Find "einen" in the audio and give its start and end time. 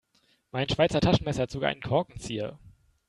1.69-1.81